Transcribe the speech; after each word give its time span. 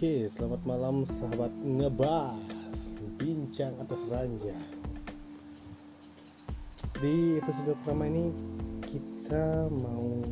Oke, 0.00 0.32
selamat 0.32 0.64
malam 0.64 1.04
sahabat 1.04 1.52
ngebah 1.60 2.32
Bincang 3.20 3.76
atas 3.84 4.00
ranja 4.08 4.56
Di 7.04 7.36
episode 7.36 7.76
pertama 7.76 8.08
ini 8.08 8.32
Kita 8.80 9.68
mau 9.68 10.24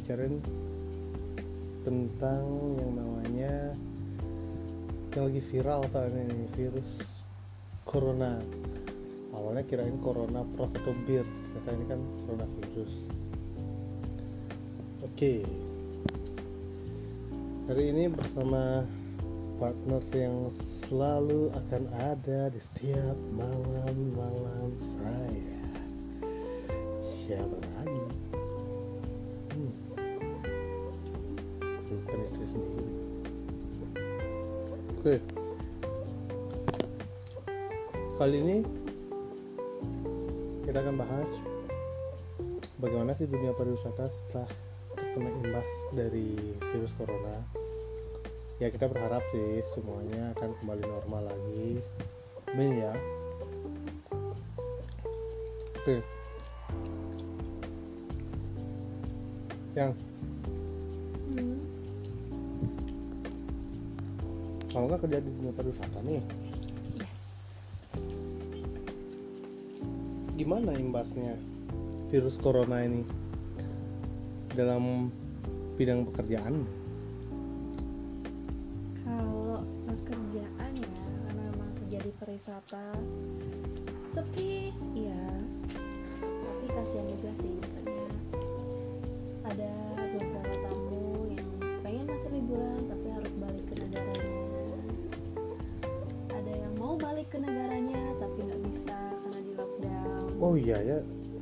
bicarain 0.00 0.40
Tentang 1.84 2.44
yang 2.80 2.92
namanya 2.96 3.76
Yang 5.12 5.24
lagi 5.28 5.40
viral 5.52 5.80
saat 5.84 6.16
ini 6.16 6.48
Virus 6.56 7.20
Corona. 7.84 8.40
Awalnya 9.36 9.68
kirain 9.68 10.00
Corona 10.00 10.40
pros 10.56 10.72
atau 10.72 10.96
bir 11.04 11.28
Ternyata 11.28 11.68
ini 11.76 11.84
kan 11.84 12.00
coronavirus. 12.24 12.92
Oke 15.04 15.68
Hari 17.70 17.94
ini 17.94 18.10
bersama 18.10 18.82
partner 19.62 20.02
yang 20.10 20.50
selalu 20.90 21.54
akan 21.54 21.86
ada 22.02 22.50
di 22.50 22.58
setiap 22.58 23.14
malam-malam 23.30 24.74
saya. 24.98 25.62
Siapa 26.98 27.54
lagi? 27.62 28.06
Hmm. 29.54 29.72
Bukan 31.94 32.18
istri 32.26 32.46
sendiri. 32.50 32.90
Oke. 34.90 35.14
Kali 38.18 38.36
ini 38.50 38.56
kita 40.66 40.78
akan 40.82 40.98
bahas 40.98 41.38
bagaimana 42.82 43.14
sih 43.14 43.30
dunia 43.30 43.54
pariwisata 43.54 44.10
setelah 44.10 44.50
terkena 44.90 45.30
imbas 45.38 45.70
dari 45.94 46.34
virus 46.58 46.90
corona 46.98 47.59
ya 48.60 48.68
kita 48.68 48.92
berharap 48.92 49.24
sih 49.32 49.64
semuanya 49.72 50.36
akan 50.36 50.52
kembali 50.60 50.84
normal 50.84 51.32
lagi. 51.32 51.80
Amin 52.52 52.76
ya. 52.76 52.92
Oke. 55.80 56.04
Yang? 59.72 59.92
Hmm. 61.30 61.58
kalau 64.68 64.86
nggak 64.92 65.02
kerja 65.08 65.18
di 65.24 65.30
dunia 65.40 65.52
pariwisata 65.56 65.98
nih. 66.04 66.20
Yes. 67.00 67.18
gimana 70.36 70.76
imbasnya 70.76 71.32
virus 72.12 72.36
corona 72.36 72.84
ini 72.84 73.08
dalam 74.52 75.08
bidang 75.80 76.04
pekerjaan 76.12 76.79
pariwisata 82.30 82.94
sepi, 84.14 84.70
ya. 84.94 85.26
Tapi 86.22 86.66
kasihan 86.70 87.06
juga 87.10 87.30
sih 87.42 87.50
misalnya 87.58 88.06
ada 89.50 89.72
beberapa 89.98 90.54
tamu 90.62 91.26
yang 91.34 91.50
pengen 91.82 92.06
masih 92.06 92.30
liburan 92.30 92.86
tapi 92.86 93.06
harus 93.10 93.34
balik 93.34 93.64
ke 93.66 93.74
negaranya. 93.82 94.46
Ada 96.30 96.52
yang 96.54 96.74
mau 96.78 96.94
balik 96.94 97.26
ke 97.34 97.38
negaranya 97.42 97.98
tapi 98.22 98.38
nggak 98.46 98.62
bisa 98.62 98.98
karena 99.10 99.40
di 99.42 99.52
lockdown. 99.58 100.30
oh 100.38 100.54
iya 100.54 100.78
ya 100.86 100.98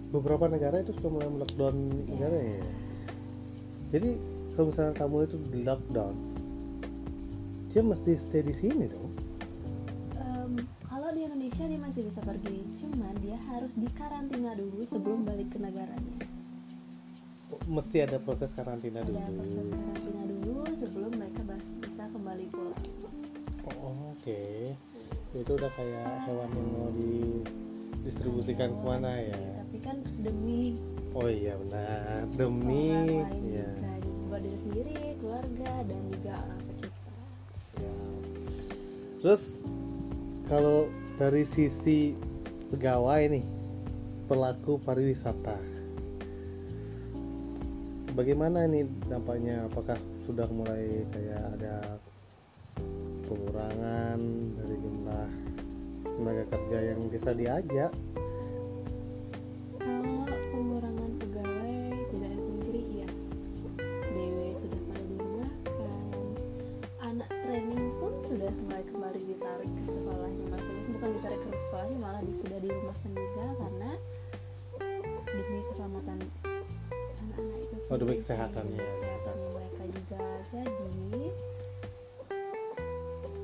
beberapa 0.09 0.49
negara 0.49 0.81
itu 0.81 0.97
sudah 0.97 1.11
mulai 1.13 1.29
lockdown 1.37 1.77
negara 2.17 2.39
ya 2.41 2.65
jadi 3.93 4.17
kalau 4.57 4.73
misalnya 4.73 4.95
kamu 4.97 5.17
itu 5.29 5.37
di 5.53 5.61
lockdown 5.69 6.17
dia 7.77 7.83
mesti 7.85 8.13
stay 8.17 8.41
di 8.41 8.57
sini 8.57 8.89
dong 8.89 9.28
Indonesia 11.49 11.73
dia 11.73 11.81
masih 11.81 12.03
bisa 12.05 12.21
pergi, 12.21 12.61
cuman 12.77 13.15
dia 13.25 13.41
harus 13.49 13.73
dikarantina 13.73 14.53
dulu 14.53 14.85
sebelum 14.85 15.25
balik 15.25 15.49
ke 15.49 15.57
negaranya. 15.57 16.17
mesti 17.65 18.05
ada 18.05 18.21
proses 18.21 18.53
karantina 18.53 19.01
ada 19.01 19.09
dulu? 19.09 19.33
proses 19.33 19.73
karantina 19.73 20.23
dulu 20.29 20.61
sebelum 20.77 21.11
mereka 21.17 21.41
bisa 21.57 22.05
kembali 22.13 22.47
pulang. 22.53 22.85
Oh, 23.65 24.13
oke. 24.13 24.43
Itu 25.33 25.51
udah 25.57 25.73
kayak 25.73 26.29
hewan 26.29 26.51
yang 26.53 26.69
mau 26.69 26.89
didistribusikan 26.93 28.69
ke 28.69 28.83
mana 28.85 29.17
ya? 29.17 29.41
tapi 29.65 29.79
kan 29.81 29.97
demi 30.21 30.77
oh 31.17 31.33
iya 31.33 31.57
benar. 31.65 32.29
demi 32.37 32.93
orang 33.25 33.41
ya 33.49 33.73
buat 34.29 34.45
diri 34.45 34.59
sendiri 34.69 35.01
keluarga 35.17 35.73
dan 35.89 36.01
juga 36.13 36.35
orang 36.45 36.61
sekitar. 36.61 37.17
Siap. 37.57 38.21
Terus 39.25 39.43
kalau 40.45 40.93
dari 41.19 41.43
sisi 41.43 42.15
pegawai 42.71 43.27
nih 43.27 43.43
pelaku 44.31 44.79
pariwisata. 44.79 45.59
Bagaimana 48.15 48.71
ini 48.71 48.87
dampaknya? 49.11 49.67
Apakah 49.67 49.99
sudah 50.23 50.47
mulai 50.47 51.03
kayak 51.11 51.43
ada 51.59 51.99
pengurangan 53.27 54.19
dari 54.63 54.77
jumlah 54.79 55.29
tenaga 56.07 56.45
kerja 56.55 56.79
yang 56.95 57.01
bisa 57.11 57.31
diajak 57.35 57.91
Oh, 77.89 77.97
demi 77.97 78.21
kesehatannya. 78.21 78.77
demi 78.77 78.93
kesehatannya. 78.93 79.49
Mereka 79.49 79.83
juga 79.89 80.19
jadi 80.49 81.25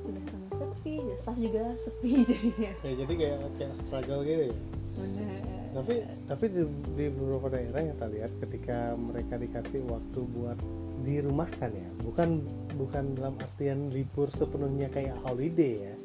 sudah 0.05 0.23
sangat 0.29 0.53
sepi 0.53 0.93
staff 1.17 1.37
juga 1.41 1.63
sepi 1.81 2.11
jadinya. 2.29 2.71
Ya 2.85 2.93
jadi 2.93 3.13
kayak 3.17 3.39
kayak 3.57 3.73
struggle 3.81 4.21
gitu 4.21 4.43
ya? 4.53 4.57
Benar 4.95 5.55
tapi 5.75 6.07
tapi 6.31 6.45
di, 6.47 6.63
di 6.95 7.05
beberapa 7.11 7.51
daerah 7.51 7.83
yang 7.83 7.99
kita 7.99 8.07
lihat 8.07 8.31
ketika 8.39 8.77
mereka 8.95 9.35
dikasih 9.35 9.83
waktu 9.91 10.19
buat 10.31 10.55
dirumahkan 11.03 11.69
ya 11.75 11.89
bukan 11.99 12.39
bukan 12.79 13.03
dalam 13.19 13.35
artian 13.35 13.91
libur 13.91 14.31
sepenuhnya 14.31 14.87
kayak 14.87 15.19
holiday 15.27 15.91
ya. 15.91 15.95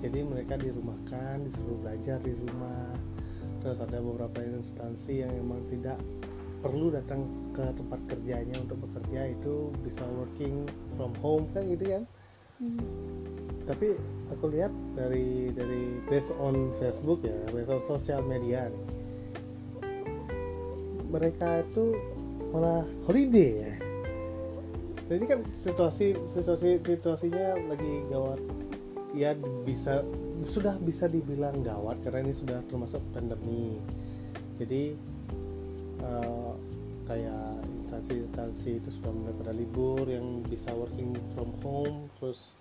Jadi 0.00 0.24
mereka 0.24 0.56
dirumahkan 0.56 1.44
disuruh 1.44 1.76
belajar 1.84 2.16
di 2.24 2.32
rumah. 2.32 2.96
Terus 3.60 3.76
ada 3.84 4.00
beberapa 4.00 4.40
instansi 4.40 5.20
yang 5.20 5.28
emang 5.36 5.60
tidak 5.68 6.00
perlu 6.64 6.88
datang 6.88 7.20
ke 7.50 7.64
tempat 7.74 8.00
kerjanya 8.06 8.56
untuk 8.62 8.78
bekerja 8.86 9.30
itu 9.30 9.74
bisa 9.82 10.04
working 10.16 10.66
from 10.94 11.12
home 11.20 11.46
kan 11.54 11.66
gitu 11.66 11.86
kan? 11.98 12.04
Hmm. 12.60 12.76
tapi 13.64 13.96
aku 14.28 14.52
lihat 14.52 14.68
dari 14.92 15.48
dari 15.56 15.96
based 16.12 16.36
on 16.36 16.76
Facebook 16.76 17.24
ya 17.24 17.32
based 17.48 17.72
on 17.72 17.80
sosial 17.88 18.20
media 18.20 18.68
nih 18.68 19.00
mereka 21.10 21.66
itu 21.66 21.98
malah 22.54 22.86
holiday 23.04 23.66
ya. 23.66 23.74
Jadi 25.10 25.24
kan 25.26 25.40
situasi 25.58 26.14
situasi 26.38 26.78
situasinya 26.86 27.58
lagi 27.66 27.92
gawat. 28.08 28.38
Ya 29.10 29.34
bisa 29.66 30.06
sudah 30.46 30.78
bisa 30.78 31.10
dibilang 31.10 31.66
gawat 31.66 31.98
karena 32.06 32.30
ini 32.30 32.34
sudah 32.34 32.62
termasuk 32.70 33.02
pandemi. 33.10 33.74
Jadi 34.62 34.94
eh, 35.98 36.52
kayak 37.10 37.66
instansi-instansi 37.74 38.78
itu 38.78 38.88
sudah 38.94 39.10
mulai 39.10 39.34
pada 39.34 39.50
libur 39.50 40.06
yang 40.06 40.46
bisa 40.46 40.70
working 40.70 41.18
from 41.34 41.50
home 41.58 42.06
terus 42.22 42.54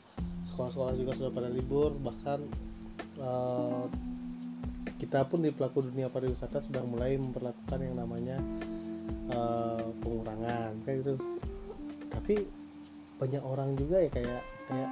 sekolah-sekolah 0.49 0.93
juga 0.97 1.11
sudah 1.13 1.31
pada 1.31 1.49
libur 1.53 1.93
bahkan 2.01 2.41
eh, 3.21 3.85
kita 4.97 5.23
pun 5.29 5.45
di 5.45 5.53
pelaku 5.53 5.85
dunia 5.85 6.09
pariwisata 6.09 6.65
sudah 6.65 6.81
mulai 6.81 7.13
memperlakukan 7.21 7.79
yang 7.79 7.95
namanya 7.95 8.41
eh, 9.29 9.85
pengurangan 10.01 10.73
kayak 10.83 10.97
gitu. 11.05 11.13
Tapi 12.09 12.35
banyak 13.21 13.43
orang 13.45 13.77
juga 13.77 14.01
ya 14.01 14.09
kayak 14.09 14.41
kayak 14.65 14.91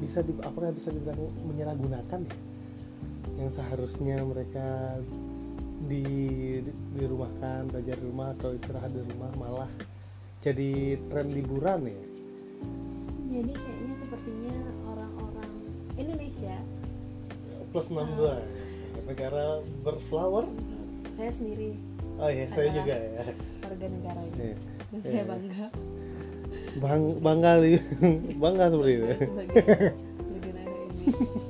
bisa 0.00 0.24
di 0.24 0.32
apakah 0.40 0.72
bisa 0.72 0.88
dibilang 0.88 1.20
menyalahgunakan 1.46 2.20
ya? 2.24 2.36
Yang 3.44 3.50
seharusnya 3.60 4.18
mereka 4.24 4.98
di 5.88 6.04
dirumahkan 6.98 7.72
belajar 7.72 7.96
di 7.96 8.04
rumah 8.04 8.36
atau 8.36 8.52
istirahat 8.52 8.92
di 8.92 9.00
rumah 9.00 9.30
malah 9.40 9.70
jadi 10.44 11.00
tren 11.08 11.32
liburan 11.32 11.88
ya? 11.88 12.02
Jadi 13.30 13.52
kayaknya 13.54 13.94
sepertinya 13.96 14.56
orang-orang 14.90 15.50
Indonesia 15.96 16.56
plus 17.70 17.86
62 17.86 18.26
ya. 18.26 18.38
negara 19.06 19.44
berflower? 19.86 20.44
Saya 21.14 21.30
sendiri. 21.32 21.78
Oh 22.20 22.28
iya 22.28 22.46
saya 22.50 22.68
juga 22.74 22.94
ya. 22.98 23.24
warga 23.62 23.86
negara 23.86 24.20
ini. 24.26 24.36
Iya. 24.36 24.56
dan 24.90 24.98
Iya. 25.00 25.06
saya 25.06 25.24
bangga. 25.24 25.66
Bang 26.82 27.02
bangga 27.22 27.52
bangga 28.42 28.64
seperti 28.68 28.92
itu. 28.98 29.06
Sebagai 29.22 29.64
negara 30.34 30.60
ini 30.66 31.48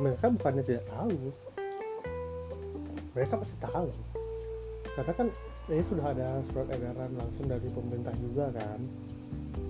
mereka 0.00 0.32
bukannya 0.32 0.64
tidak 0.64 0.88
tahu. 0.88 1.16
Mereka 3.12 3.36
pasti 3.36 3.56
tahu. 3.60 3.88
Karena 4.96 5.12
kan 5.12 5.28
ini 5.70 5.82
sudah 5.84 6.06
ada 6.10 6.40
surat 6.48 6.72
edaran 6.72 7.12
langsung 7.14 7.46
dari 7.46 7.68
pemerintah 7.68 8.16
juga 8.16 8.48
kan. 8.50 8.80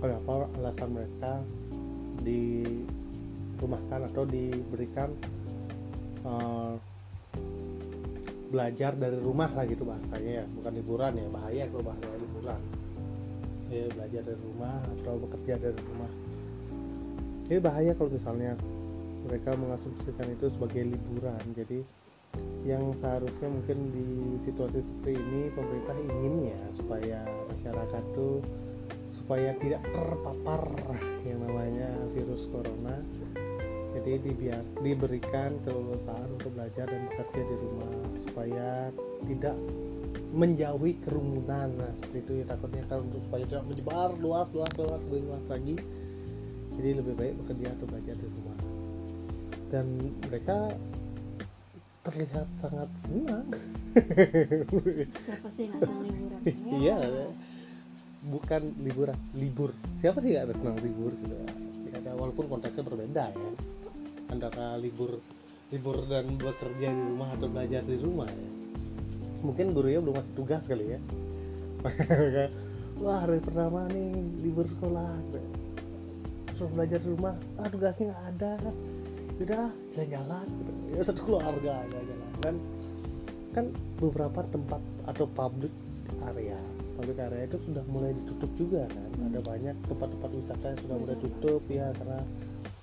Kenapa 0.01 0.49
alasan 0.57 0.91
mereka 0.97 1.43
dirumahkan 2.23 4.01
atau 4.15 4.25
diberikan 4.25 5.11
eh, 6.25 6.75
belajar 8.51 8.95
dari 8.97 9.19
rumah 9.19 9.51
lah 9.51 9.67
gitu 9.67 9.83
bahasanya 9.83 10.31
ya. 10.41 10.45
Bukan 10.47 10.73
liburan 10.79 11.13
ya 11.19 11.27
bahaya 11.27 11.67
kalau 11.69 11.85
bahasa 11.85 12.07
liburan 12.17 12.61
ya 13.71 13.87
belajar 13.95 14.23
dari 14.27 14.41
rumah 14.47 14.79
atau 14.99 15.15
bekerja 15.27 15.55
dari 15.59 15.81
rumah. 15.91 16.11
Ini 17.51 17.59
bahaya 17.59 17.99
kalau 17.99 18.15
misalnya 18.15 18.55
mereka 19.27 19.57
mengasumsikan 19.57 20.29
itu 20.33 20.47
sebagai 20.53 20.83
liburan. 20.87 21.43
Jadi 21.57 21.81
yang 22.63 22.95
seharusnya 23.03 23.49
mungkin 23.51 23.79
di 23.91 24.07
situasi 24.47 24.79
seperti 24.85 25.19
ini 25.19 25.51
pemerintah 25.51 25.97
ingin 25.99 26.35
ya 26.55 26.63
supaya 26.77 27.19
masyarakat 27.51 28.05
tuh 28.15 28.39
supaya 29.17 29.51
tidak 29.59 29.83
terpapar 29.91 30.63
yang 31.27 31.39
namanya 31.43 31.91
virus 32.15 32.47
corona. 32.51 32.99
Jadi 33.91 34.23
dibiar, 34.23 34.63
diberikan 34.87 35.59
keleluasaan 35.67 36.39
untuk 36.39 36.55
belajar 36.55 36.87
dan 36.87 37.11
bekerja 37.11 37.43
di 37.43 37.57
rumah 37.59 37.95
supaya 38.23 38.69
tidak 39.27 39.57
menjauhi 40.31 40.95
kerumunan. 41.03 41.75
Nah 41.75 41.91
seperti 41.99 42.19
itu 42.23 42.33
ya 42.43 42.45
takutnya 42.55 42.87
kan 42.87 43.03
untuk 43.03 43.19
supaya 43.27 43.45
tidak 43.51 43.65
menyebar 43.67 44.15
luas 44.23 44.47
luas 44.55 44.73
luas 44.79 45.03
luas 45.11 45.45
lagi. 45.51 45.75
Jadi 46.79 46.91
lebih 47.03 47.15
baik 47.19 47.35
bekerja 47.45 47.75
atau 47.77 47.87
belajar 47.91 48.15
di 48.15 48.27
rumah 48.31 48.50
dan 49.71 49.87
mereka 50.27 50.75
terlihat 52.03 52.47
sangat 52.59 52.91
senang. 52.99 53.47
Siapa 55.15 55.49
sih 55.53 55.71
nggak 55.71 55.81
senang 55.87 56.03
liburan? 56.05 56.41
Iya. 56.81 56.99
Bukan 58.21 58.63
liburan 58.85 59.19
libur. 59.39 59.71
Siapa 60.03 60.19
sih 60.21 60.35
nggak 60.35 60.59
senang 60.59 60.77
libur 60.83 61.15
gitu? 61.15 61.35
Ya 61.89 62.03
ada 62.03 62.13
walaupun 62.19 62.51
konteksnya 62.51 62.83
berbeda 62.85 63.25
ya. 63.31 63.51
Antara 64.33 64.75
libur 64.81 65.23
libur 65.71 66.03
dan 66.11 66.35
bekerja 66.35 66.89
di 66.91 67.03
rumah 67.15 67.31
atau 67.39 67.47
belajar 67.47 67.83
di 67.87 67.97
rumah 68.03 68.27
ya. 68.27 68.49
Mungkin 69.41 69.73
gurunya 69.73 70.03
belum 70.03 70.19
ngasih 70.19 70.35
tugas 70.35 70.67
kali 70.67 70.99
ya. 70.99 71.01
Wah 73.01 73.25
hari 73.25 73.41
pertama 73.41 73.89
nih 73.89 74.13
libur 74.45 74.67
sekolah. 74.69 75.15
Terus 76.53 76.71
belajar 76.75 76.99
di 77.01 77.09
rumah. 77.09 77.37
Ah 77.57 77.69
tugasnya 77.69 78.13
nggak 78.13 78.25
ada 78.37 78.53
udah 79.41 79.73
jalan-jalan 79.97 80.47
gitu. 80.47 80.73
ya 80.93 81.03
satu 81.05 81.21
keluarga 81.25 81.75
jalan-jalan. 81.89 82.31
Kan 82.41 82.55
kan 83.51 83.65
beberapa 83.99 84.41
tempat 84.53 84.81
atau 85.11 85.27
public 85.27 85.73
area 86.31 86.61
public 87.01 87.17
area 87.17 87.49
itu 87.49 87.57
sudah 87.57 87.81
mulai 87.89 88.13
ditutup 88.13 88.53
juga 88.61 88.85
kan. 88.85 89.11
Ada 89.33 89.41
banyak 89.41 89.77
tempat-tempat 89.89 90.31
wisata 90.37 90.65
yang 90.77 90.81
sudah 90.85 90.97
mulai 91.01 91.17
tutup 91.17 91.63
ya 91.73 91.89
karena 91.97 92.21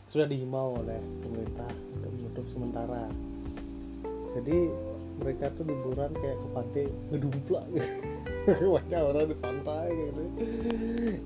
sudah 0.09 0.25
dihimbau 0.25 0.81
oleh 0.81 0.97
pemerintah 1.21 1.69
untuk 1.93 2.11
menutup 2.17 2.45
sementara. 2.49 3.05
Jadi 4.33 4.57
mereka 5.21 5.53
tuh 5.53 5.65
liburan 5.69 6.11
kayak 6.17 6.37
ke 6.37 6.47
pantai 6.49 6.85
ngedumplak 7.13 7.65
gitu. 7.69 7.91
Banyak 8.81 9.01
orang 9.05 9.25
di 9.29 9.37
pantai 9.37 9.87
gitu. 9.93 10.23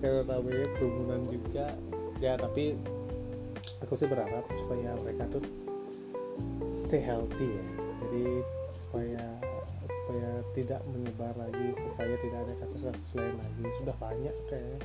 Karena 0.03 0.21
namanya 0.27 0.67
kerumunan 0.75 1.21
juga. 1.31 1.67
Ya 2.19 2.35
tapi 2.35 2.75
aku 3.81 3.93
sih 3.97 4.07
berharap 4.07 4.45
supaya 4.53 4.93
mereka 5.01 5.25
tuh 5.33 5.43
stay 6.73 7.01
healthy 7.01 7.49
ya. 7.49 7.65
Jadi 8.05 8.25
supaya 8.77 9.23
supaya 9.81 10.29
tidak 10.57 10.81
menyebar 10.91 11.33
lagi 11.37 11.67
supaya 11.77 12.15
tidak 12.19 12.39
ada 12.47 12.53
kasus-kasus 12.65 13.11
lain 13.17 13.35
lagi. 13.37 13.65
Sudah 13.81 13.95
banyak 13.97 14.35
kayak 14.49 14.79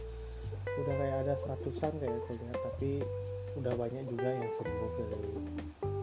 udah 0.76 0.94
kayak 0.98 1.16
ada 1.24 1.34
seratusan 1.40 1.92
kayak 2.02 2.16
aku 2.20 2.32
lihat 2.36 2.58
tapi 2.60 2.90
udah 3.56 3.74
banyak 3.74 4.04
juga 4.12 4.28
yang 4.28 4.50
sembuh 4.60 4.90
dari 5.00 5.32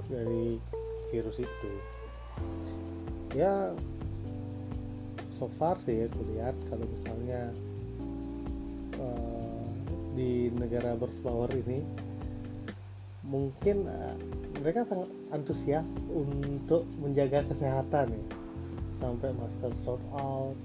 dari 0.10 0.46
virus 1.14 1.38
itu. 1.42 1.72
Ya 3.38 3.74
so 5.34 5.50
far 5.50 5.78
sih 5.82 6.06
aku 6.06 6.22
lihat 6.34 6.54
kalau 6.70 6.86
misalnya 6.86 7.50
uh, 9.02 9.66
di 10.14 10.54
negara 10.54 10.94
berflower 10.94 11.50
ini 11.66 12.03
mungkin 13.28 13.88
uh, 13.88 14.16
mereka 14.60 14.86
sangat 14.88 15.10
antusias 15.32 15.88
untuk 16.12 16.88
menjaga 17.00 17.44
kesehatan 17.48 18.14
ya. 18.14 18.24
Sampai 19.00 19.36
masker 19.36 19.72
sold 19.84 20.04
out. 20.16 20.56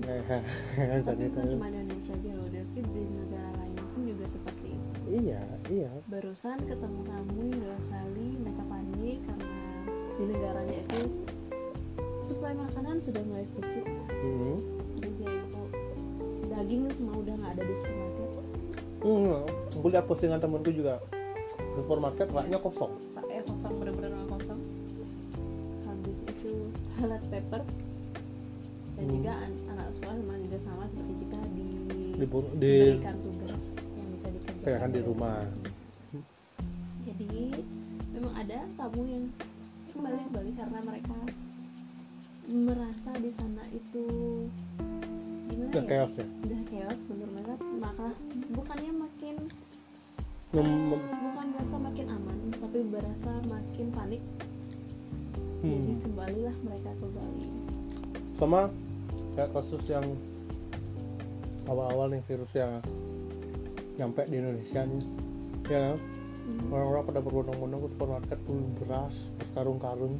Tapi 0.00 1.24
bukan 1.32 1.44
cuma 1.56 1.68
Indonesia 1.68 2.12
aja 2.16 2.30
loh 2.34 2.48
David 2.48 2.84
di 2.88 3.02
negara 3.04 3.50
lain 3.60 3.76
pun 3.92 4.02
juga 4.08 4.26
seperti 4.26 4.66
itu. 4.72 4.90
Iya 5.10 5.42
iya. 5.68 5.90
Barusan 6.08 6.58
ketemu 6.64 7.00
kamu 7.04 7.42
dua 7.60 7.78
kali 7.88 8.28
mereka 8.40 8.62
panik 8.68 9.18
karena 9.28 9.52
di 10.16 10.24
negaranya 10.28 10.78
itu 10.88 11.02
suplai 12.28 12.54
makanan 12.54 12.96
sudah 13.00 13.22
mulai 13.26 13.44
sedikit. 13.44 13.84
Hmm. 14.20 14.60
jadi 15.00 15.10
kayak 15.16 15.44
kok 15.48 15.68
daging 16.52 16.82
semua 16.92 17.14
udah 17.18 17.34
nggak 17.40 17.52
ada 17.56 17.62
di 17.64 17.74
supermarket 17.74 18.29
Hmm, 19.00 19.40
aku 19.72 19.86
lihat 19.88 20.04
postingan 20.04 20.38
temenku 20.38 20.68
juga. 20.70 21.00
Supermarket 21.72 22.28
raknya 22.28 22.58
kosong. 22.58 22.92
Eh 23.30 23.40
kosong 23.42 23.72
bener-bener 23.78 24.12
nggak 24.12 24.28
kosong. 24.30 24.60
Habis 25.82 26.18
itu 26.26 26.52
toilet 26.92 27.22
paper. 27.30 27.62
Dan 28.92 29.02
Hmm. 29.02 29.14
juga 29.16 29.32
an- 29.32 29.60
anak 29.70 29.86
sekolah 29.90 30.14
memang 30.14 30.38
juga 30.44 30.58
sama 30.60 30.84
seperti 30.84 31.14
kita 31.18 31.38
di 31.48 31.66
di 31.88 32.00
diberikan 32.20 33.16
tugas 33.16 33.62
yang 33.72 34.08
bisa 34.12 34.26
dikerjakan. 34.28 34.60
Kerjakan 34.60 34.90
di 34.90 35.00
rumah. 35.00 35.38
jadi 37.00 37.32
memang 38.12 38.34
ada 38.36 38.58
tamu 38.76 39.02
yang 39.04 39.24
kembali 39.90 40.18
ke 40.18 40.30
Bali 40.30 40.52
karena 40.52 40.78
mereka 40.82 41.18
merasa 42.46 43.10
di 43.16 43.30
sana 43.30 43.64
itu 43.70 44.04
gimana 45.48 45.70
udah 45.70 45.80
ya? 45.80 45.88
chaos 45.88 46.12
ya? 46.14 46.26
Udah 46.44 46.60
chaos 46.68 47.00
menurut 47.08 47.32
mereka 47.32 47.52
maka 47.78 48.08
bukannya 48.50 48.92
makin 48.92 49.36
Mem- 50.50 50.90
bukan 50.98 51.46
merasa 51.54 51.76
makin 51.78 52.06
aman 52.10 52.38
tapi 52.58 52.78
berasa 52.90 53.30
makin 53.46 53.86
panik 53.94 54.22
jadi 55.60 55.92
hmm. 55.94 56.02
kembalilah 56.02 56.56
mereka 56.64 56.90
ke 56.96 57.06
Bali 57.14 57.46
sama 58.40 58.60
kayak 59.36 59.50
kasus 59.54 59.84
yang 59.86 60.06
awal-awal 61.68 62.10
nih 62.10 62.24
virus 62.26 62.52
yang 62.56 62.82
nyampe 64.00 64.24
di 64.26 64.36
Indonesia 64.40 64.82
nih 64.82 65.04
ya 65.70 65.80
kan? 65.92 65.98
Hmm. 66.50 66.74
orang-orang 66.74 67.04
pada 67.06 67.20
berbondong-bondong 67.22 67.80
ke 67.86 67.88
supermarket 67.94 68.38
beli 68.48 68.66
beras 68.82 69.16
berkarung-karung 69.38 70.14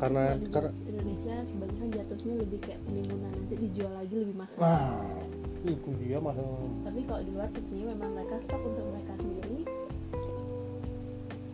karena 0.00 0.36
karena 0.48 0.70
Indonesia 0.88 1.36
kebanyakan 1.44 1.88
jatuhnya 1.92 2.34
lebih 2.40 2.58
kayak 2.64 2.80
penimbunan 2.88 3.30
nanti 3.36 3.54
dijual 3.60 3.92
lagi 3.96 4.14
lebih 4.16 4.36
mahal 4.36 4.58
nah 4.60 5.29
itu 5.60 5.90
dia 6.00 6.16
masalah 6.16 6.70
tapi 6.86 7.00
kalau 7.04 7.20
di 7.20 7.30
luar 7.36 7.48
sepertinya 7.52 7.86
memang 7.94 8.10
mereka 8.16 8.36
stok 8.42 8.62
untuk 8.64 8.86
mereka 8.90 9.12
sendiri. 9.20 9.58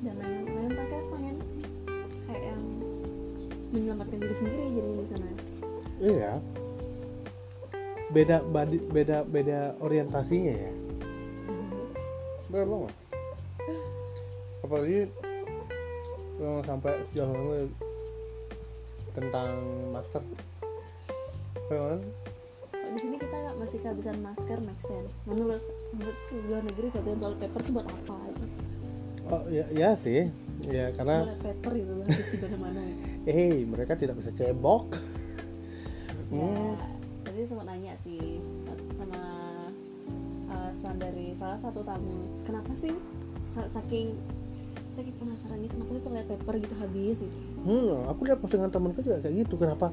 Dan 0.01 0.15
memang, 0.17 0.43
memang 0.47 0.67
mereka 0.71 0.97
pengen 1.11 1.37
kayak 2.25 2.43
yang 2.47 2.63
menyelamatkan 3.75 4.19
diri 4.23 4.37
sendiri 4.39 4.65
jadi 4.71 4.93
di 4.95 5.07
sana. 5.11 5.31
Iya. 5.99 6.33
Beda 8.15 8.37
badi, 8.49 8.79
beda 8.81 9.19
beda 9.27 9.59
orientasinya 9.83 10.55
ya? 10.55 10.73
Belum 12.49 12.87
apalagi 14.67 15.07
yang 16.43 16.59
sampai 16.67 16.99
sejauh 17.07 17.33
ini 17.33 17.71
tentang 19.15 19.51
masker 19.95 20.23
kan 21.71 22.03
masih 23.67 23.83
kehabisan 23.83 24.17
masker 24.23 24.59
make 24.63 24.79
sense 24.81 25.11
menurut 25.27 25.59
menurut 25.91 26.17
luar 26.41 26.63
negeri 26.63 26.87
katanya 26.89 27.19
toilet 27.19 27.39
paper 27.41 27.61
itu 27.61 27.71
buat 27.73 27.87
apa 27.89 28.17
gitu. 28.31 28.47
oh 29.27 29.43
ya, 29.51 29.65
ya 29.69 29.91
sih 29.93 30.31
ya 30.65 30.95
karena 30.95 31.27
toilet 31.27 31.41
paper 31.43 31.73
itu 31.75 31.93
habis 31.99 32.27
di 32.31 32.39
mana-mana 32.39 32.81
eh 33.27 33.67
mereka 33.67 33.93
tidak 33.95 34.15
bisa 34.17 34.31
cebok 34.31 34.95
ya 36.29 36.47
Hmm. 36.47 36.75
tadi 37.23 37.43
sempat 37.43 37.67
nanya 37.67 37.95
sih 37.97 38.39
sa- 38.63 38.87
sama 38.97 39.23
alasan 40.49 40.97
dari 40.97 41.31
salah 41.33 41.55
satu 41.55 41.83
tamu 41.83 42.19
kenapa 42.43 42.71
sih 42.73 42.95
saking 43.67 44.15
saking 44.93 45.15
penasarannya 45.17 45.67
kenapa 45.67 45.91
sih 45.93 46.03
toilet 46.03 46.27
paper 46.29 46.55
gitu 46.57 46.75
habis 46.77 47.17
gitu 47.21 47.41
Hmm, 47.63 48.07
aku 48.07 48.21
lihat 48.25 48.39
postingan 48.39 48.71
temanku 48.71 49.03
juga 49.03 49.19
kayak 49.19 49.43
gitu. 49.43 49.59
Kenapa? 49.59 49.91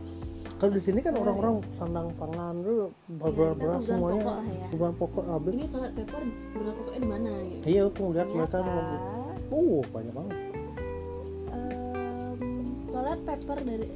Kalau 0.63 0.71
di 0.71 0.79
sini 0.79 1.03
kan 1.03 1.11
Oh, 1.11 1.27
orang-orang 1.27 1.59
sandang 1.75 2.07
pangan 2.15 2.55
tuh 2.63 2.87
Ya, 3.03 3.19
beras 3.19 3.35
kebutuhan 3.51 3.79
semuanya 3.83 4.23
pokok 4.23 4.31
lah 4.31 4.45
ya. 4.47 4.91
pokok 4.95 5.25
habis. 5.27 5.51
ini 5.51 5.65
toilet 5.67 5.91
paper 5.91 6.21
benar 6.55 6.73
pokoknya 6.73 6.99
di 7.03 7.09
mana 7.11 7.31
gitu 7.43 7.63
Iya, 7.67 7.81
aku 7.83 8.03
lihat 8.15 8.27
mereka 8.31 8.57
oh 9.51 9.79
banyak 9.91 10.13
banget. 10.15 10.37
toilet 12.87 13.21
paper 13.27 13.57
dari 13.59 13.87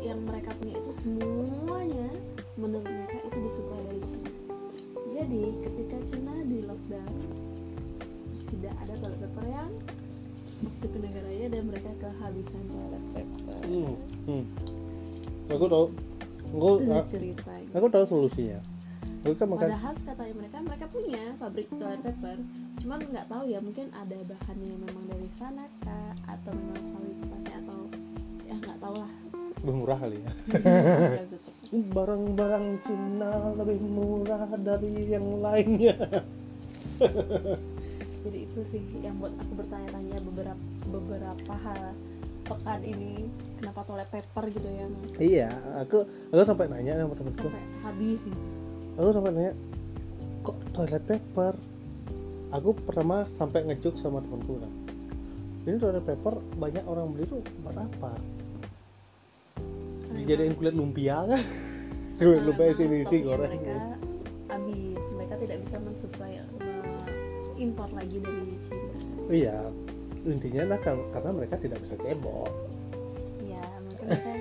yang 0.00 0.20
mereka 0.24 0.50
punya 0.56 0.72
itu 0.72 0.92
semuanya 0.96 2.08
menurut 2.56 2.88
mereka 2.88 3.16
itu 3.20 3.38
disuplai 3.44 3.82
dari 3.84 4.00
Cina 4.00 4.30
jadi 5.12 5.42
ketika 5.68 5.96
Cina 6.08 6.34
di 6.48 6.58
lockdown 6.64 7.12
tidak 8.48 8.74
ada 8.80 8.94
toilet 8.96 9.20
paper 9.20 9.44
yang 9.44 9.70
masuk 10.58 10.88
ke 10.88 10.98
negaranya 10.98 11.46
dan 11.52 11.62
mereka 11.68 11.90
kehabisan 12.00 12.62
toilet 12.64 13.04
paper 13.12 13.56
Hmm, 13.68 13.92
hmm. 14.24 14.44
Aku 15.48 15.64
tahu. 15.66 15.86
Aku, 16.48 16.70
itu 16.80 16.92
a- 16.92 17.08
ceritanya 17.08 17.68
aku 17.76 17.86
tahu 17.88 18.04
solusinya. 18.08 18.60
Aku 19.24 19.34
kan 19.36 19.46
makan. 19.50 19.68
padahal 19.68 19.94
katanya 19.98 20.34
mereka 20.38 20.56
mereka 20.62 20.86
punya 20.88 21.24
pabrik 21.36 21.68
toilet 21.68 22.00
paper 22.00 22.38
cuman 22.78 22.98
nggak 23.02 23.26
tahu 23.26 23.42
ya 23.50 23.58
mungkin 23.58 23.86
ada 23.90 24.14
bahannya 24.22 24.66
yang 24.70 24.80
memang 24.86 25.04
dari 25.10 25.28
sana 25.34 25.66
kah 25.82 26.14
atau 26.30 26.52
memang 26.54 26.84
kualitasnya 26.94 27.56
atau 27.66 27.78
ya 28.46 28.54
nggak 28.54 28.78
tahu 28.78 28.94
lah 29.02 29.12
Lebih 29.58 29.74
murah 29.74 29.98
kali 29.98 30.16
ya. 30.22 30.30
Gitu. 31.26 31.36
Barang-barang 31.98 32.66
Cina 32.86 33.32
lebih 33.58 33.78
murah 33.82 34.46
dari 34.54 34.94
yang 35.10 35.26
lainnya. 35.42 35.98
jadi 38.24 38.38
itu 38.38 38.60
sih 38.62 38.82
yang 39.02 39.18
buat 39.18 39.34
aku 39.34 39.52
bertanya-tanya 39.58 40.22
beberapa 40.22 40.62
beberapa 40.88 41.54
hal 41.58 41.82
pekan 42.46 42.80
ini 42.86 43.26
kenapa 43.58 43.80
toilet 43.84 44.08
paper 44.08 44.44
gitu 44.48 44.68
yang 44.70 44.90
iya, 45.18 45.50
aku 45.82 46.06
aku 46.30 46.42
sampai 46.46 46.70
nanya 46.70 46.94
sama 47.02 47.14
temanku. 47.18 47.42
sampai 47.42 47.62
habis 47.82 48.20
gitu. 48.22 48.40
aku 48.94 49.08
sampai 49.10 49.30
nanya 49.34 49.52
kok 50.46 50.56
toilet 50.72 51.04
paper? 51.04 51.54
Aku 52.48 52.72
pertama 52.72 53.28
sampai 53.36 53.60
ngejuk 53.68 54.00
sama 54.00 54.24
temanku 54.24 54.56
kan. 54.56 54.72
Ini 55.68 55.76
toilet 55.76 56.00
paper 56.00 56.40
banyak 56.56 56.80
orang 56.88 57.12
beli 57.12 57.28
tuh 57.28 57.44
buat 57.60 57.76
apa? 57.76 58.16
Dijadiin 60.16 60.56
kulit 60.56 60.72
lumpia 60.72 61.28
kan? 61.28 61.36
Memang- 62.24 62.48
lumpia 62.48 62.72
isi 62.72 62.84
stoknya 62.88 63.20
goreng. 63.20 63.50
mereka 63.52 63.76
habis. 64.48 64.98
Mereka 65.18 65.34
tidak 65.44 65.58
bisa 65.66 65.76
mensuplai 65.82 66.34
impor 67.58 67.90
lagi 67.92 68.16
dari 68.22 68.54
Cina. 68.64 68.92
Iya 69.28 69.58
intinya 70.26 70.74
nah 70.74 70.80
kar- 70.82 71.08
karena 71.14 71.30
mereka 71.30 71.56
tidak 71.56 71.78
bisa 71.84 71.94
cebok. 71.96 72.50
ya 72.50 72.77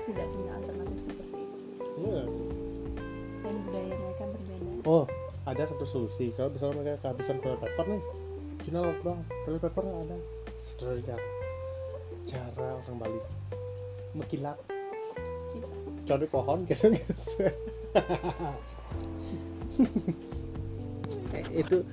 tidak 0.08 0.28
punya 0.32 0.52
alternatif 0.56 1.00
seperti 1.04 1.36
itu. 1.36 1.60
Iya. 1.98 2.24
dan 3.44 3.56
budaya 3.64 3.94
mereka 3.96 4.24
berbeda. 4.32 4.72
Oh 4.88 5.06
ada 5.48 5.64
satu 5.68 5.86
solusi. 5.88 6.32
Kalau 6.36 6.52
misalnya 6.52 6.76
mereka 6.80 6.98
kehabisan 7.04 7.40
toilet 7.44 7.60
paper 7.64 7.86
nih 7.92 8.02
Cina 8.64 8.80
lockdown 8.84 9.20
toilet 9.44 9.62
paper 9.64 9.84
ada? 9.84 10.18
Sederhana 10.56 11.16
cara 12.28 12.68
orang 12.84 12.98
Bali. 13.00 13.20
Mengkilat 14.16 14.58
cari 16.08 16.24
pohon 16.32 16.64
geser 16.64 16.96
geser 16.96 17.52
itu 21.52 21.84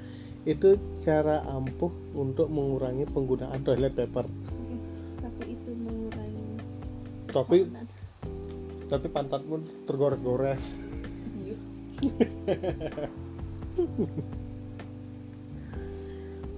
itu 0.47 0.79
cara 1.03 1.43
ampuh 1.51 1.91
untuk 2.15 2.47
mengurangi 2.47 3.11
penggunaan 3.11 3.59
toilet 3.67 3.91
paper. 3.91 4.23
Tapi 5.19 5.45
itu 5.51 5.71
mengurangi 5.75 6.63
tapi. 7.35 7.59
Tapi 8.89 9.09
pantatmu 9.09 9.65
tergores-gores. 9.89 10.63
Yuk. 11.45 11.59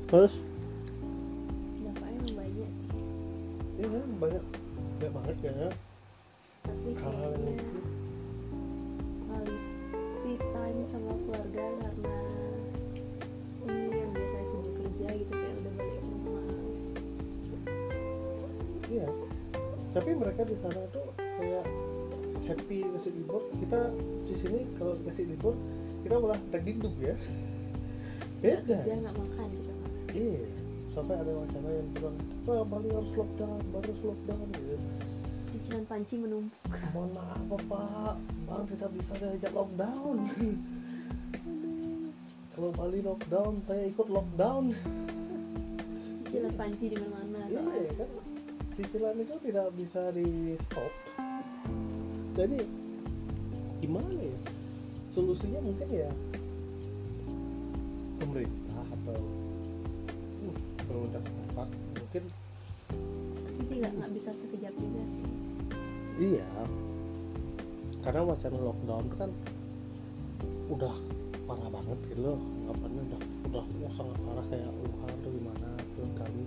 terus? 0.07 0.35
Dampaknya 1.83 2.19
emang 2.19 2.35
banyak 2.35 2.71
sih. 2.71 2.89
Ini 3.83 3.99
banyak. 4.19 4.45
Banyak 4.97 5.13
banget 5.13 5.37
ya. 5.43 5.71
Tapi 6.67 6.91
hal-hal 6.99 7.33
yang 7.39 7.63
quality 9.27 10.35
time 10.39 10.81
sama 10.91 11.13
keluarga 11.15 11.65
karena 11.79 12.17
ini 13.67 13.87
yang 14.03 14.11
biasa 14.15 14.39
sibuk 14.51 14.75
kerja 14.83 15.09
gitu 15.15 15.33
kayak 15.35 15.55
udah 15.63 15.73
balik 15.79 15.95
ke 15.95 16.11
rumah 16.11 16.45
iya. 18.91 19.07
Tapi 19.95 20.11
mereka 20.13 20.43
di 20.45 20.57
sana 20.59 20.83
tuh 20.91 21.07
kayak 21.17 21.86
happy 22.47 22.79
ngasih 22.87 23.13
libur 23.15 23.43
kita 23.59 23.81
di 24.27 24.35
sini 24.35 24.61
kalau 24.79 24.95
ngasih 25.03 25.25
libur 25.27 25.55
kita 26.07 26.15
malah 26.23 26.41
terdinduk 26.55 26.95
ya. 27.03 27.15
Nggak 28.41 28.63
beda. 28.63 28.77
kerja 28.79 28.95
nggak 29.03 29.15
makan 29.15 29.47
gitu. 29.51 29.73
Iya 30.17 30.45
sampai 30.97 31.13
ada 31.21 31.29
wacana 31.29 31.69
yang 31.69 31.89
bilang 31.93 32.17
wah 32.49 32.65
Bali 32.65 32.89
harus 32.89 33.13
lockdown 33.13 33.61
Bali 33.69 33.85
harus 33.85 34.01
lockdown 34.01 34.49
gitu 34.49 34.77
cicilan 35.57 35.85
panci 35.89 36.15
menumpuk. 36.21 36.73
Mohon 36.95 37.11
maaf 37.17 37.43
bapak. 37.51 38.15
Bang 38.47 38.65
tidak 38.71 38.91
bisa 38.95 39.13
diajak 39.19 39.51
lockdown. 39.51 40.17
Kalau 42.55 42.71
Bali 42.71 43.01
lockdown 43.03 43.55
saya 43.67 43.83
ikut 43.91 44.07
lockdown. 44.07 44.71
Cicilan 46.27 46.55
panci 46.55 46.87
di 46.93 46.97
mana-mana 47.01 47.51
iya 47.51 47.63
kan? 47.99 48.11
Cicilan 48.79 49.17
itu 49.19 49.35
tidak 49.43 49.69
bisa 49.75 50.15
di 50.15 50.55
stop 50.61 50.93
jadi 52.37 52.59
gimana 53.81 54.13
ya? 54.13 54.39
Solusinya 55.09 55.65
mungkin 55.65 55.89
ya 55.89 56.13
pemerintah 58.21 58.85
atau 58.85 59.21
uh, 60.45 60.59
pemerintah 60.85 61.23
setempat 61.25 61.69
mungkin 61.97 62.23
tapi 63.57 63.63
tidak 63.73 63.91
nggak 63.97 64.13
bisa 64.13 64.31
sekejap 64.37 64.75
juga 64.77 65.03
sih. 65.09 65.25
Iya. 66.17 66.49
Karena 68.05 68.23
wacana 68.23 68.59
lockdown 68.61 69.05
itu 69.09 69.17
kan 69.17 69.31
udah 70.71 70.95
parah 71.49 71.71
banget 71.73 71.99
gitu 72.13 72.21
loh. 72.21 72.39
Anggapannya 72.39 73.01
udah 73.09 73.21
udah 73.49 73.65
wah, 73.81 73.93
sangat 73.97 74.19
parah 74.21 74.47
kayak 74.53 74.71
Wuhan 74.71 75.09
atau 75.09 75.31
gimana 75.33 75.69
tuh 75.97 76.09
kali. 76.21 76.45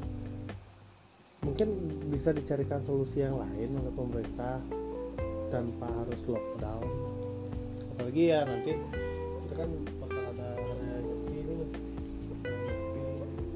Mungkin 1.50 1.68
bisa 2.14 2.30
dicarikan 2.30 2.82
solusi 2.86 3.26
yang 3.26 3.42
lain 3.42 3.74
oleh 3.74 3.94
pemerintah 3.98 4.62
tanpa 5.50 5.90
harus 5.90 6.22
lockdown. 6.30 6.86
Apalagi 7.94 8.24
ya 8.30 8.46
nanti 8.46 8.72
kita 8.78 9.54
kan 9.58 9.70
bakal 9.98 10.22
ada 10.34 10.48
hari 10.56 11.04
nyepi 11.04 11.38
nih 11.42 11.58
Hari 12.46 12.64
nyepi 12.70 13.02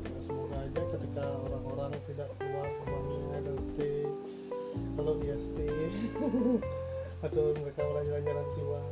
Ya, 0.03 0.19
semoga 0.25 0.57
aja 0.57 0.81
ketika 0.97 1.23
orang-orang 1.47 1.91
tidak 2.09 2.29
keluar 2.41 2.67
rumahnya 2.83 3.37
dan 3.45 3.57
stay 3.71 3.97
kalau 4.93 5.13
dia 5.21 5.37
stay 5.37 5.73
atau 7.25 7.43
mereka 7.55 7.81
mulai 7.87 8.03
jalan-jalan 8.09 8.47
keluar 8.57 8.87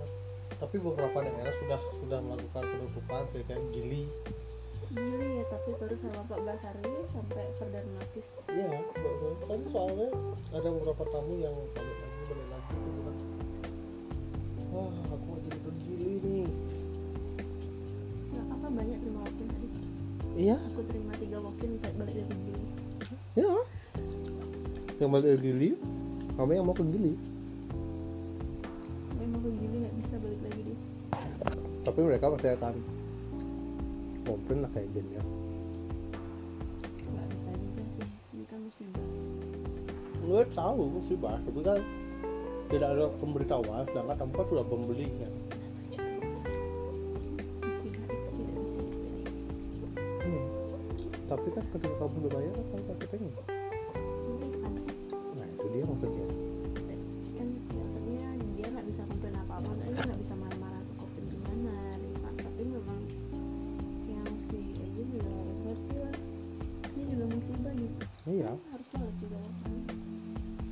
tapi 0.62 0.78
beberapa 0.78 1.18
daerah 1.26 1.56
sudah 1.58 1.80
sudah 2.06 2.20
melakukan 2.22 2.64
penutupan 2.64 3.24
kayak 3.34 3.62
Gili. 3.74 4.06
Gili 4.94 5.30
ya 5.42 5.46
tapi 5.50 5.70
baru 5.74 5.96
sama 5.98 6.22
14 6.38 6.66
hari 6.70 6.92
sampai 7.10 7.44
perdana 7.58 7.92
notis 7.98 8.28
Iya, 8.46 8.70
baru. 8.94 9.30
Tadi 9.42 9.66
soalnya 9.74 10.10
ada 10.54 10.68
beberapa 10.70 11.04
tamu 11.10 11.34
yang 11.42 11.56
balik 11.74 12.11
Iya, 20.32 20.56
aku 20.56 20.80
terima 20.88 21.14
tiga 21.20 21.38
walk-in 21.44 21.76
kayak 21.84 21.96
balik 22.00 22.16
dari 22.16 22.36
gili 22.40 22.64
ya. 23.36 23.48
Yang 25.02 25.10
balik 25.12 25.28
ke 25.28 25.40
Gili, 25.42 25.70
kami 26.38 26.52
yang 26.56 26.66
mau 26.66 26.76
ke 26.78 26.86
Gili. 26.88 27.14
memang 29.22 29.42
ke 29.46 29.50
gili 29.54 29.76
nggak 29.86 29.96
bisa 30.02 30.16
balik 30.18 30.42
lagi 30.42 30.62
deh 30.66 30.80
Tapi 31.82 32.00
mereka 32.02 32.26
pasti 32.34 32.48
akan 32.50 32.74
komplain 34.26 34.60
lah 34.66 34.72
kayak 34.74 34.90
gini 34.94 35.12
ya. 35.14 35.24
nggak 37.06 37.28
bisa 37.38 37.50
juga 37.54 37.84
sih 37.94 38.08
ini 38.34 38.44
kan 38.50 38.60
musibah 38.62 39.06
Gue 40.22 40.42
tahu 40.54 40.82
sih 41.02 41.18
bah, 41.18 41.38
tapi 41.42 41.60
kan 41.66 41.82
tidak 42.72 42.88
ada 42.96 43.06
pemberitahuan, 43.20 43.84
sedangkan 43.90 44.18
tempat 44.22 44.46
sudah 44.48 44.64
pembeli 44.64 45.10
ketika 51.72 51.96
kamu 52.04 52.16
udah 52.20 52.32
bayar 52.36 52.52
kan 52.52 52.66
kamu 52.68 53.06
kan 53.08 53.22
nah 55.32 55.48
itu 55.48 55.68
dia 55.72 55.84
maksudnya. 55.88 56.28
Kan 57.40 57.48
maksudnya 57.72 58.28
dia 58.60 58.68
nggak 58.76 58.86
bisa 58.92 59.02
komplain 59.08 59.36
apa 59.40 59.54
apa 59.56 59.70
dia 59.80 60.02
nggak 60.04 60.20
bisa 60.20 60.34
marah-marah 60.36 60.80
atau 60.84 60.96
komplain 61.00 61.26
gimana 61.32 61.74
Rifat 61.96 62.34
tapi 62.44 62.62
memang 62.68 63.02
yang 64.12 64.30
si 64.52 64.60
Ejin 64.84 65.08
juga 65.16 65.32
harus 65.32 65.60
ngerti 65.64 65.96
lah. 65.96 66.16
Ini 66.92 67.04
juga 67.08 67.26
musibah 67.32 67.74
nih 67.74 67.92
iya. 68.28 68.52
Harus 68.52 68.88
banget 68.92 69.16
juga 69.24 69.38
kan. 69.40 69.74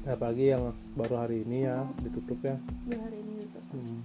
Apalagi 0.10 0.46
yang 0.51 0.63
baru 0.98 1.15
hari 1.22 1.38
ini 1.48 1.58
ya 1.63 1.77
ditutup 2.03 2.39
ya. 2.44 2.56
Dua 2.60 3.00
hari 3.08 3.18
ini 3.24 3.34
gitu 3.46 3.60
hmm. 3.72 4.00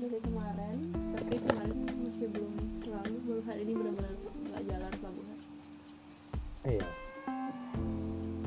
dari 0.00 0.18
kemarin 0.24 0.78
tapi 1.16 1.34
kemarin 1.36 1.78
masih 2.00 2.28
belum 2.32 2.54
terlalu 2.84 3.16
baru 3.28 3.42
hari 3.44 3.60
ini 3.64 3.72
benar-benar 3.76 4.14
nggak 4.20 4.62
jalan 4.68 4.92
pelabuhan 5.00 5.29
iya. 6.68 6.86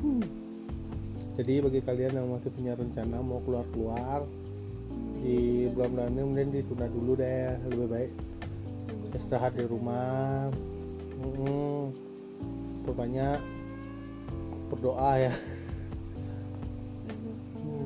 Hmm. 0.04 0.24
jadi 1.40 1.54
bagi 1.64 1.80
kalian 1.82 2.12
yang 2.20 2.28
masih 2.30 2.50
punya 2.52 2.76
rencana 2.76 3.18
mau 3.24 3.40
keluar-keluar 3.42 4.22
di 5.24 5.66
bulan-bulan 5.72 6.12
ini 6.12 6.22
mending 6.22 6.50
ditunda 6.60 6.86
dulu 6.92 7.16
deh 7.16 7.56
lebih 7.64 7.88
baik 7.88 8.12
istirahat 9.14 9.54
di 9.54 9.64
rumah. 9.64 10.50
Mm 11.22 11.94
perbanyak 12.84 13.40
berdoa 14.68 15.12
ya. 15.16 15.32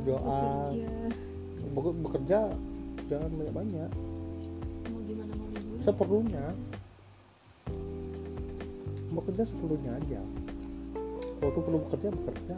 Doa. 0.08 0.74
Bek- 1.76 2.00
bekerja. 2.02 2.40
Jangan 3.08 3.30
banyak-banyak. 3.30 3.90
Mau 4.90 5.00
gimana 5.06 5.32
mau 5.38 5.46
seperlunya 5.84 6.46
bekerja 9.18 9.42
seperlunya 9.42 9.92
aja. 9.98 10.20
Waktu 11.42 11.60
perlu 11.62 11.78
bekerja 11.86 12.08
bekerja. 12.14 12.56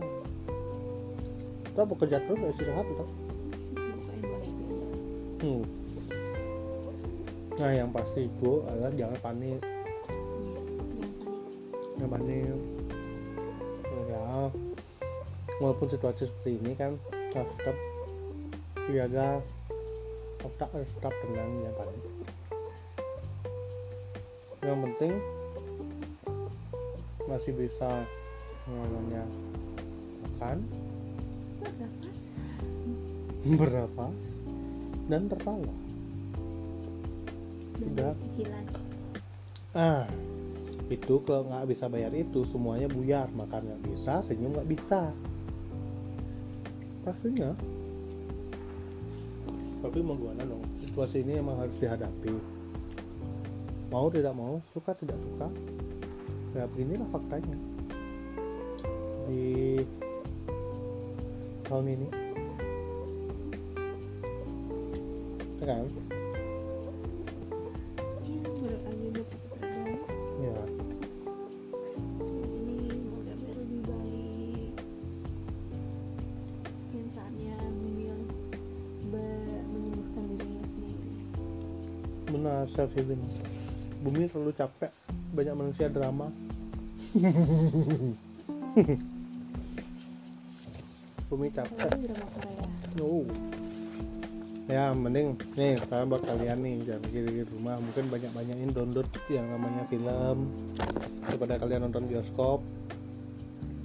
Kita 1.70 1.82
bekerja 1.86 2.16
terus 2.26 2.38
gak 2.38 2.52
istirahat 2.52 2.86
kita 2.86 3.04
hmm. 5.40 5.64
nah 7.56 7.70
yang 7.72 7.90
pasti 7.92 8.28
itu 8.28 8.64
adalah 8.68 8.92
jangan 8.96 9.18
panik. 9.20 9.60
Jangan 11.96 12.10
panik. 12.10 12.44
Jangan 12.48 12.60
panik. 13.84 14.08
Ya 14.10 14.26
walaupun 15.60 15.88
situasi 15.92 16.24
seperti 16.24 16.56
ini 16.56 16.72
kan 16.72 16.96
harus 17.36 17.52
tetap 17.60 17.76
jaga 18.90 19.28
otak 20.40 20.68
harus 20.72 20.88
tetap 20.98 21.12
tenang 21.20 21.50
jangan 21.60 21.76
panik. 21.76 22.02
Yang 24.60 24.78
penting 24.84 25.12
masih 27.30 27.54
bisa 27.54 28.02
namanya 28.66 29.22
makan. 30.26 30.58
Bernafas 31.62 32.20
bernafas 33.40 34.16
dan 35.08 35.24
tertawa 35.32 35.72
dan 37.80 37.88
Udah. 37.88 38.12
bayar 38.12 38.16
cicilan. 38.20 38.64
Ah 39.72 40.04
itu 40.90 41.22
kalau 41.22 41.46
nggak 41.48 41.70
bisa 41.70 41.86
bayar 41.86 42.12
itu 42.12 42.42
semuanya 42.44 42.90
buyar 42.90 43.30
makan 43.32 43.62
nggak 43.64 43.82
bisa 43.88 44.20
senyum 44.26 44.52
nggak 44.52 44.68
bisa. 44.68 45.08
Pastinya. 47.00 47.56
Tapi 49.80 49.98
mau 50.04 50.12
gimana 50.20 50.44
dong? 50.44 50.60
Situasi 50.84 51.24
ini 51.24 51.40
emang 51.40 51.56
harus 51.56 51.80
dihadapi. 51.80 52.36
Mau 53.88 54.12
tidak 54.12 54.36
mau 54.36 54.60
suka 54.76 54.92
tidak 54.92 55.16
suka 55.24 55.48
ya 56.50 56.66
beginilah 56.70 57.08
faktanya. 57.10 57.56
Di 59.30 59.78
tahun 61.70 61.86
ini. 61.94 62.08
Ya 65.60 65.64
kan? 65.68 65.86
Ya. 70.40 70.62
Self 82.70 82.92
healing 82.94 83.18
bumi 84.04 84.30
terlalu 84.30 84.52
capek 84.54 84.92
banyak 85.30 85.54
manusia 85.54 85.86
drama. 85.86 86.26
Bumi 91.30 91.46
capek. 91.54 91.90
Korea. 91.90 92.66
Oh. 92.98 93.22
Ya 94.70 94.94
mending 94.94 95.34
nih 95.58 95.78
saya 95.90 96.06
buat 96.06 96.22
kalian 96.22 96.62
nih 96.62 96.86
jangan 96.86 97.02
kiri 97.10 97.42
di 97.42 97.44
rumah. 97.46 97.78
Mungkin 97.78 98.06
banyak 98.10 98.30
banyakin 98.34 98.70
download 98.70 99.06
yang 99.30 99.46
namanya 99.50 99.82
film. 99.90 100.50
Daripada 101.26 101.58
kalian 101.58 101.90
nonton 101.90 102.06
bioskop. 102.06 102.62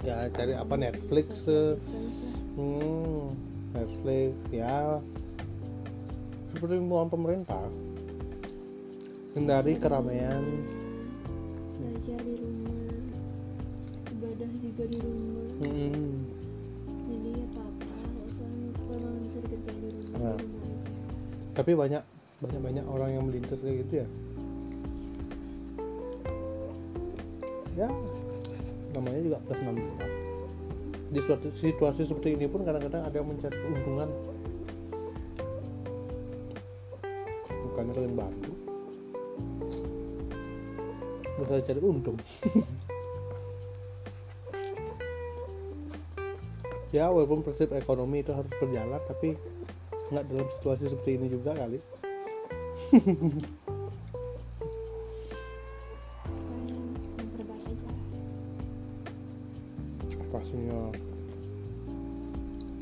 Ya 0.06 0.30
cari 0.30 0.54
apa 0.54 0.74
Netflix 0.78 1.46
lah. 1.50 1.74
hmm, 2.54 3.34
Netflix 3.74 4.30
ya. 4.54 5.02
Seperti 6.54 6.78
himbauan 6.78 7.10
pemerintah. 7.10 7.66
Hindari 9.34 9.78
keramaian 9.82 10.42
belajar 11.76 12.18
di 12.20 12.34
rumah. 12.36 12.94
Ibadah 14.06 14.50
juga 14.58 14.84
di 14.88 14.98
rumah. 14.98 15.44
Hmm, 15.60 16.12
jadi 17.06 17.30
apa 17.36 17.62
apa 17.62 17.84
kalau 18.86 19.10
bisa 19.20 19.38
dikerjain 19.44 19.76
di 19.76 19.88
rumah 19.92 20.16
Nah. 20.16 20.36
di 20.36 20.44
rumah 20.44 20.64
aja. 20.64 20.90
Tapi 21.56 21.70
banyak 21.72 22.02
banyak 22.36 22.60
banyak 22.60 22.84
orang 22.84 23.10
yang 23.12 23.24
melintas 23.24 23.58
kayak 23.60 23.76
gitu 23.84 23.92
ya? 24.04 24.06
Ya 27.76 27.88
namanya 28.92 29.20
juga 29.20 29.38
plus 29.44 29.60
16 29.60 29.84
di 31.06 31.20
suatu 31.22 31.48
situasi 31.54 32.02
seperti 32.08 32.34
ini 32.34 32.48
pun 32.48 32.64
kadang-kadang 32.64 33.04
ada 33.04 33.12
yang 33.12 33.28
mencari 33.28 33.52
keuntungan. 33.52 34.08
Bukannya 37.68 37.92
kalian 37.92 38.14
bantu 38.16 38.65
bisa 41.36 41.60
cari 41.60 41.80
untung. 41.84 42.16
Ya 46.94 47.12
walaupun 47.12 47.44
prinsip 47.44 47.76
ekonomi 47.76 48.24
itu 48.24 48.32
harus 48.32 48.48
berjalan 48.56 49.02
tapi 49.04 49.36
nggak 50.08 50.24
dalam 50.32 50.48
situasi 50.56 50.88
seperti 50.88 51.20
ini 51.20 51.28
juga 51.28 51.52
kali. 51.52 51.76
Pastinya. 60.32 60.88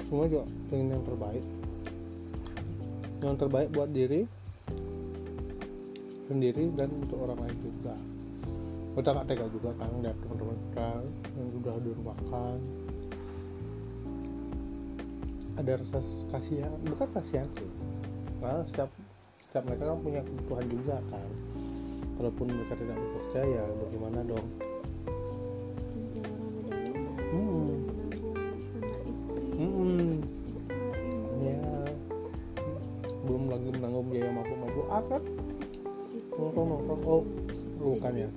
Semua 0.06 0.30
juga 0.30 0.44
pengen 0.70 0.94
yang 0.94 1.02
terbaik. 1.02 1.44
Yang 3.24 3.36
terbaik 3.40 3.68
buat 3.74 3.90
diri 3.90 4.28
sendiri 6.30 6.70
dan 6.76 6.92
untuk 6.92 7.18
orang 7.24 7.40
lain 7.40 7.58
juga 7.60 8.13
kita 8.94 9.11
nggak 9.11 9.26
tega 9.26 9.46
juga 9.50 9.70
kan 9.74 9.90
lihat 9.98 10.16
teman-teman 10.22 10.57
kita 10.70 10.90
yang 11.35 11.48
sudah 11.50 11.74
dirumahkan 11.83 12.57
ada 15.54 15.72
rasa 15.78 15.98
kasihan 16.35 16.72
bukan 16.83 17.09
kasihan 17.14 17.48
sih. 17.54 17.70
Karena 18.42 18.61
setiap 18.66 18.90
setiap 19.46 19.62
mereka 19.70 19.85
kan 19.87 19.98
punya 20.02 20.20
kebutuhan 20.26 20.66
juga 20.66 20.96
kan. 21.11 21.28
Walaupun 22.18 22.46
mereka 22.50 22.74
tidak 22.78 22.96
bekerja 22.98 23.40
ya 23.42 23.64
bagaimana 23.83 24.18
dong? 24.26 24.46
Hmm. 27.35 27.74
Hmm. 29.54 30.14
Ya. 31.42 31.66
Belum 33.26 33.44
lagi 33.50 33.68
menanggung 33.74 34.07
biaya 34.11 34.30
mabuk-mabuk 34.35 34.87
itu. 34.90 35.18
Nongkrong 36.35 36.66
nongkrong 36.66 37.02
oh 37.07 37.22
bukan 37.85 38.14
ya 38.16 38.28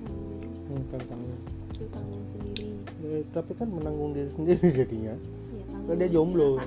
hmm, 0.83 1.89
tanggung 1.89 2.25
sendiri. 2.33 2.67
Eh, 3.07 3.23
tapi 3.33 3.51
kan 3.57 3.67
menanggung 3.69 4.11
diri 4.13 4.29
sendiri 4.33 4.65
jadinya. 4.69 5.15
Ya 5.15 5.63
Kan 5.87 5.95
dia 5.97 6.09
jomblo. 6.11 6.61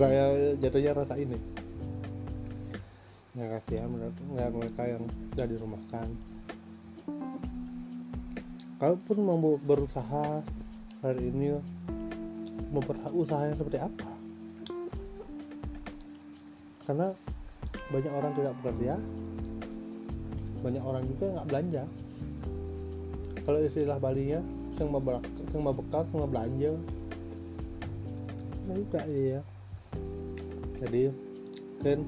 saya 0.00 0.24
jatuhnya 0.62 0.92
rasa 0.98 1.14
ini 1.14 1.38
nggak 3.34 3.50
kasihan 3.50 3.90
menurut 3.90 4.14
nggak 4.30 4.50
mereka 4.54 4.82
yang 4.86 5.02
sudah 5.34 5.46
dirumahkan. 5.50 6.06
Kalaupun 8.78 9.16
mau 9.26 9.58
berusaha 9.58 10.38
hari 11.02 11.22
ini 11.34 11.58
mau 12.70 12.82
usahanya 13.10 13.58
seperti 13.58 13.82
apa? 13.82 14.10
Karena 16.86 17.10
banyak 17.90 18.12
orang 18.14 18.32
tidak 18.38 18.54
bekerja 18.62 18.94
banyak 20.64 20.80
orang 20.80 21.04
juga 21.04 21.24
nggak 21.36 21.48
belanja 21.52 21.84
kalau 23.44 23.60
istilah 23.60 24.00
Bali 24.00 24.32
nya 24.32 24.40
yang 24.80 24.90
mabak 24.90 25.22
yang 25.54 25.62
mabekal 25.62 26.02
yang 26.10 26.30
belanja 26.32 26.72
nah 28.64 28.74
juga 28.74 29.00
iya 29.06 29.40
jadi 30.80 31.12
kan 31.84 32.00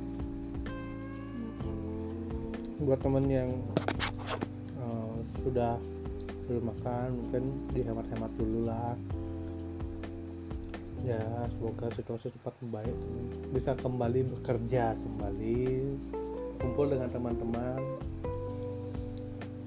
buat 2.82 3.00
temen 3.00 3.24
yang 3.28 3.50
uh, 4.76 5.16
sudah 5.40 5.80
belum 6.46 6.64
makan 6.70 7.06
mungkin 7.18 7.42
dihemat-hemat 7.74 8.32
dulu 8.38 8.68
lah. 8.68 8.94
Ya 11.02 11.22
semoga 11.56 11.90
situasi 11.94 12.30
cepat 12.34 12.54
membaik. 12.62 12.96
Bisa 13.54 13.74
kembali 13.78 14.26
bekerja 14.38 14.94
kembali 14.94 15.62
kumpul 16.62 16.86
dengan 16.90 17.08
teman-teman. 17.10 17.80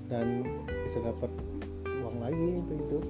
Dan 0.09 0.47
bisa 0.67 0.99
dapat 1.05 1.31
lagi 2.29 2.61
untuk 2.61 2.77
hidup. 2.77 3.05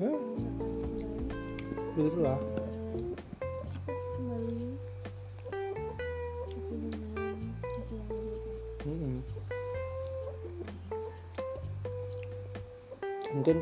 Ya 0.00 0.12
begitulah 1.96 2.38
mungkin 13.30 13.56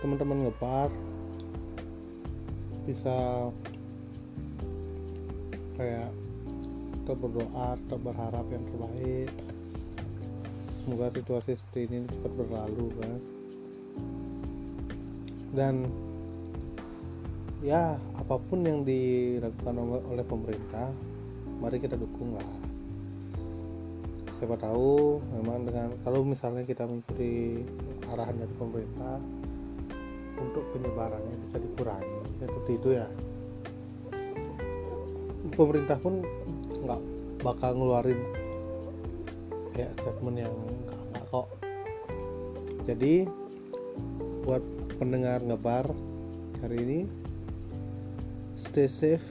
teman-teman 0.00 0.38
ngepar 0.48 0.88
bisa 2.84 3.16
kayak 5.80 6.12
tetap 7.00 7.16
berdoa 7.24 7.68
tetap 7.80 8.00
berharap 8.04 8.46
yang 8.52 8.64
terbaik. 8.68 9.30
Semoga 10.84 11.06
situasi 11.16 11.56
seperti 11.56 11.80
ini 11.88 11.98
cepat 12.04 12.32
berlalu 12.36 12.86
kan. 13.00 13.12
Dan 15.56 15.74
ya 17.64 17.96
apa 18.16 18.36
pun 18.36 18.60
yang 18.60 18.84
dilakukan 18.84 19.74
oleh- 19.80 20.28
pemerintah 20.28 20.92
mari 21.64 21.80
kita 21.80 21.96
dukung 21.96 22.36
lah. 22.36 22.48
Siapa 24.36 24.56
tahu 24.60 25.20
memang 25.40 25.64
dengan 25.64 25.96
kalau 26.04 26.24
misalnya 26.24 26.64
kita 26.64 26.84
mengikuti 26.84 27.64
arahan 28.12 28.36
dari 28.36 28.54
pemerintah 28.56 29.16
untuk 30.40 30.64
penyebarannya 30.76 31.36
bisa 31.48 31.56
dikurangi. 31.60 32.16
Seperti 32.40 32.72
itu 32.76 32.88
ya 32.96 33.08
pemerintah 35.54 35.98
pun 35.98 36.24
nggak 36.84 37.00
bakal 37.40 37.70
ngeluarin 37.76 38.20
kayak 39.76 39.92
statement 40.00 40.38
yang 40.38 40.54
enggak 41.10 41.24
kok 41.30 41.48
jadi 42.84 43.14
buat 44.44 44.64
pendengar 44.98 45.40
ngebar 45.44 45.88
hari 46.60 46.76
ini 46.84 47.00
stay 48.60 48.90
safe 48.90 49.24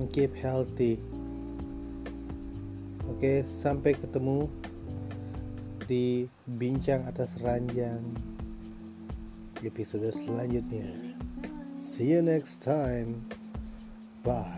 and 0.00 0.10
keep 0.10 0.34
healthy 0.34 0.98
Oke, 3.06 3.46
sampai 3.46 3.94
ketemu 3.94 4.50
di 5.86 6.26
bincang 6.44 7.06
atas 7.06 7.32
ranjang 7.38 8.02
episode 9.62 10.10
selanjutnya. 10.10 10.90
See 11.78 12.12
you 12.12 12.20
next 12.20 12.66
time. 12.66 13.30
Bye. 14.26 14.55